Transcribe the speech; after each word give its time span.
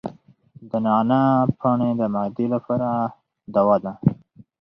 د 0.69 0.71
نعناع 0.85 1.31
پاڼې 1.59 1.89
د 1.99 2.01
معدې 2.13 2.45
لپاره 2.53 2.89
دوا 3.53 3.75
ده. 3.83 3.93